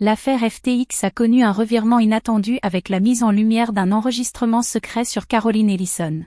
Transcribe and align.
L'affaire 0.00 0.40
FTX 0.40 1.04
a 1.04 1.10
connu 1.12 1.44
un 1.44 1.52
revirement 1.52 2.00
inattendu 2.00 2.58
avec 2.62 2.88
la 2.88 2.98
mise 2.98 3.22
en 3.22 3.30
lumière 3.30 3.72
d'un 3.72 3.92
enregistrement 3.92 4.62
secret 4.62 5.04
sur 5.04 5.28
Caroline 5.28 5.70
Ellison. 5.70 6.24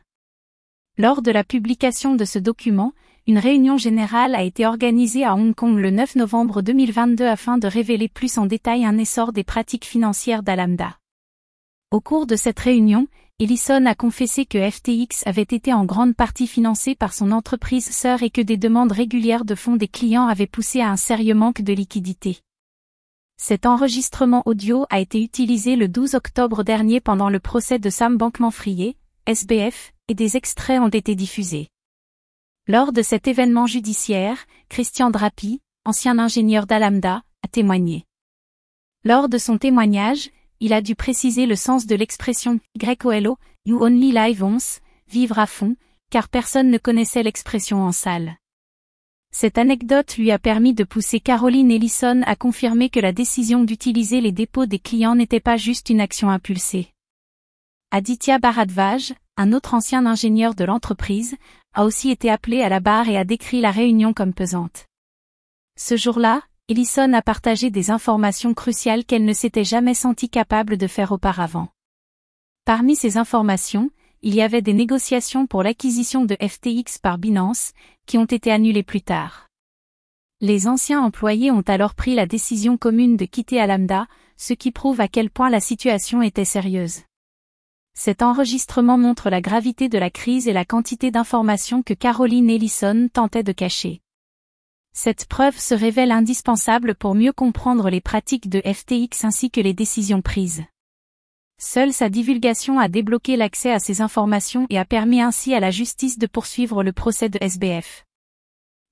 Lors 0.98 1.22
de 1.22 1.32
la 1.32 1.44
publication 1.44 2.16
de 2.16 2.24
ce 2.24 2.40
document, 2.40 2.94
une 3.28 3.38
réunion 3.38 3.78
générale 3.78 4.36
a 4.36 4.44
été 4.44 4.66
organisée 4.66 5.26
à 5.26 5.36
Hong 5.36 5.54
Kong 5.54 5.78
le 5.78 5.92
9 5.92 6.16
novembre 6.16 6.62
2022 6.62 7.26
afin 7.26 7.58
de 7.58 7.68
révéler 7.68 8.08
plus 8.08 8.38
en 8.38 8.46
détail 8.46 8.86
un 8.86 8.98
essor 8.98 9.34
des 9.34 9.44
pratiques 9.44 9.86
financières 9.86 10.44
d'Alamda. 10.44 10.98
Au 11.92 12.00
cours 12.00 12.26
de 12.26 12.38
cette 12.38 12.62
réunion, 12.62 13.10
Ellison 13.38 13.86
a 13.86 13.96
confessé 13.96 14.46
que 14.46 14.72
FTX 14.72 15.24
avait 15.26 15.42
été 15.42 15.74
en 15.74 15.84
grande 15.84 16.16
partie 16.16 16.48
financé 16.48 16.96
par 16.96 17.12
son 17.12 17.34
entreprise 17.34 17.90
sœur 17.90 18.24
et 18.24 18.30
que 18.30 18.42
des 18.42 18.56
demandes 18.56 18.94
régulières 18.94 19.44
de 19.44 19.56
fonds 19.56 19.76
des 19.76 19.90
clients 19.90 20.28
avaient 20.28 20.48
poussé 20.48 20.80
à 20.80 20.90
un 20.90 20.96
sérieux 20.96 21.36
manque 21.36 21.62
de 21.62 21.74
liquidité. 21.74 22.40
Cet 23.40 23.66
enregistrement 23.66 24.42
audio 24.46 24.86
a 24.90 25.00
été 25.00 25.22
utilisé 25.22 25.76
le 25.76 25.88
12 25.88 26.16
octobre 26.16 26.64
dernier 26.64 27.00
pendant 27.00 27.30
le 27.30 27.40
procès 27.40 27.80
de 27.80 27.90
Sam 27.90 28.18
Bankman-Fried, 28.18 28.96
SBF, 29.26 29.94
et 30.08 30.16
des 30.16 30.38
extraits 30.38 30.82
ont 30.82 30.90
été 30.90 31.16
diffusés. 31.16 31.70
Lors 32.68 32.92
de 32.92 33.02
cet 33.02 33.28
événement 33.28 33.68
judiciaire, 33.68 34.38
Christian 34.70 35.12
Drapi, 35.12 35.62
ancien 35.86 36.20
ingénieur 36.20 36.66
d'Alamda, 36.66 37.22
a 37.44 37.48
témoigné. 37.48 38.06
Lors 39.06 39.30
de 39.30 39.38
son 39.38 39.58
témoignage, 39.58 40.32
il 40.60 40.74
a 40.74 40.82
dû 40.82 40.96
préciser 40.96 41.46
le 41.46 41.56
sens 41.56 41.86
de 41.86 41.96
l'expression 41.96 42.60
Greco-Hello, 42.76 43.38
You 43.66 43.82
Only 43.82 44.12
Live 44.12 44.44
Once, 44.44 44.82
vivre 45.08 45.38
à 45.38 45.46
fond, 45.46 45.76
car 46.10 46.28
personne 46.28 46.72
ne 46.72 46.78
connaissait 46.78 47.24
l'expression 47.24 47.84
en 47.84 47.92
salle. 47.92 48.36
Cette 49.32 49.58
anecdote 49.58 50.18
lui 50.18 50.32
a 50.32 50.40
permis 50.40 50.74
de 50.74 50.84
pousser 50.84 51.20
Caroline 51.20 51.72
Ellison 51.72 52.22
à 52.26 52.36
confirmer 52.36 52.90
que 52.90 53.00
la 53.00 53.12
décision 53.12 53.64
d'utiliser 53.64 54.22
les 54.22 54.32
dépôts 54.32 54.66
des 54.66 54.80
clients 54.80 55.16
n'était 55.16 55.40
pas 55.40 55.58
juste 55.58 55.90
une 55.90 56.02
action 56.02 56.30
impulsée. 56.30 56.94
Aditya 57.92 58.40
Bharadvaj, 58.40 59.14
un 59.38 59.54
autre 59.54 59.74
ancien 59.74 60.06
ingénieur 60.06 60.56
de 60.56 60.66
l'entreprise, 60.66 61.36
a 61.74 61.86
aussi 61.86 62.10
été 62.10 62.30
appelé 62.30 62.62
à 62.62 62.70
la 62.70 62.80
barre 62.80 63.08
et 63.08 63.18
a 63.18 63.24
décrit 63.24 63.62
la 63.62 63.72
réunion 63.72 64.14
comme 64.14 64.34
pesante. 64.34 64.88
Ce 65.78 65.96
jour-là, 65.96 66.42
Ellison 66.70 67.14
a 67.14 67.22
partagé 67.22 67.70
des 67.70 67.92
informations 67.92 68.54
cruciales 68.54 69.06
qu'elle 69.06 69.24
ne 69.24 69.34
s'était 69.34 69.64
jamais 69.64 69.94
sentie 69.94 70.30
capable 70.30 70.76
de 70.76 70.88
faire 70.88 71.12
auparavant. 71.12 71.70
Parmi 72.66 72.98
ces 72.98 73.18
informations, 73.18 73.90
il 74.22 74.36
y 74.36 74.42
avait 74.42 74.62
des 74.62 74.74
négociations 74.74 75.48
pour 75.48 75.64
l'acquisition 75.64 76.26
de 76.26 76.36
FTX 76.36 77.00
par 77.02 77.18
Binance, 77.18 77.74
qui 78.06 78.18
ont 78.18 78.26
été 78.26 78.52
annulées 78.52 78.84
plus 78.84 79.02
tard. 79.02 79.48
Les 80.40 80.68
anciens 80.68 81.02
employés 81.02 81.52
ont 81.52 81.64
alors 81.68 81.96
pris 81.96 82.14
la 82.14 82.26
décision 82.26 82.78
commune 82.78 83.18
de 83.18 83.26
quitter 83.26 83.60
Alamda, 83.60 84.08
ce 84.38 84.54
qui 84.54 84.72
prouve 84.72 85.02
à 85.02 85.08
quel 85.08 85.30
point 85.30 85.50
la 85.50 85.60
situation 85.60 86.22
était 86.22 86.46
sérieuse. 86.46 87.02
Cet 87.96 88.22
enregistrement 88.22 89.00
montre 89.00 89.32
la 89.32 89.42
gravité 89.42 89.90
de 89.90 89.98
la 89.98 90.12
crise 90.12 90.48
et 90.48 90.54
la 90.54 90.66
quantité 90.66 91.10
d'informations 91.10 91.82
que 91.82 91.96
Caroline 91.96 92.50
Ellison 92.50 93.10
tentait 93.12 93.42
de 93.42 93.52
cacher. 93.52 94.02
Cette 94.94 95.26
preuve 95.26 95.58
se 95.58 95.74
révèle 95.74 96.12
indispensable 96.12 96.94
pour 96.94 97.16
mieux 97.16 97.34
comprendre 97.34 97.90
les 97.90 98.02
pratiques 98.02 98.50
de 98.50 98.62
FTX 98.62 99.26
ainsi 99.26 99.50
que 99.50 99.62
les 99.62 99.74
décisions 99.74 100.22
prises. 100.22 100.64
Seule 101.60 101.92
sa 101.92 102.10
divulgation 102.10 102.80
a 102.80 102.88
débloqué 102.88 103.36
l'accès 103.36 103.72
à 103.72 103.80
ces 103.80 104.02
informations 104.02 104.68
et 104.70 104.78
a 104.78 104.86
permis 104.86 105.22
ainsi 105.22 105.56
à 105.56 105.60
la 105.60 105.72
justice 105.72 106.20
de 106.20 106.28
poursuivre 106.28 106.84
le 106.84 106.94
procès 106.94 107.30
de 107.30 107.40
SBF. 107.42 108.06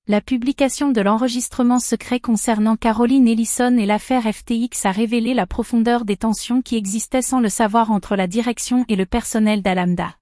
La 0.08 0.20
publication 0.20 0.90
de 0.90 1.00
l'enregistrement 1.00 1.78
secret 1.78 2.18
concernant 2.18 2.74
Caroline 2.74 3.28
Ellison 3.28 3.76
et 3.76 3.86
l'affaire 3.86 4.24
FTX 4.24 4.84
a 4.84 4.90
révélé 4.90 5.32
la 5.32 5.46
profondeur 5.46 6.04
des 6.04 6.16
tensions 6.16 6.60
qui 6.60 6.76
existaient 6.76 7.22
sans 7.22 7.38
le 7.38 7.48
savoir 7.48 7.92
entre 7.92 8.16
la 8.16 8.26
direction 8.26 8.84
et 8.88 8.96
le 8.96 9.06
personnel 9.06 9.62
d'Alamda. 9.62 10.16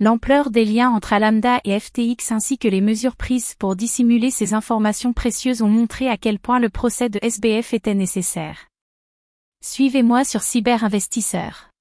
L'ampleur 0.00 0.50
des 0.50 0.64
liens 0.64 0.90
entre 0.90 1.12
Alamda 1.12 1.60
et 1.64 1.78
FTX 1.78 2.32
ainsi 2.32 2.56
que 2.56 2.68
les 2.68 2.80
mesures 2.80 3.16
prises 3.16 3.54
pour 3.58 3.76
dissimuler 3.76 4.30
ces 4.30 4.54
informations 4.54 5.12
précieuses 5.12 5.60
ont 5.60 5.68
montré 5.68 6.08
à 6.08 6.16
quel 6.16 6.38
point 6.38 6.60
le 6.60 6.70
procès 6.70 7.10
de 7.10 7.18
SBF 7.22 7.74
était 7.74 7.94
nécessaire. 7.94 8.71
Suivez-moi 9.64 10.24
sur 10.24 10.42
Cyberinvestisseur. 10.42 11.71